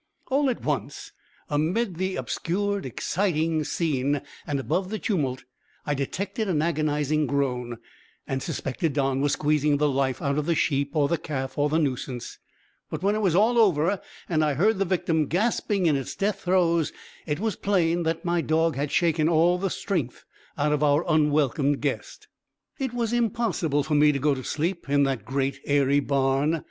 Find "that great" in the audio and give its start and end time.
25.03-25.59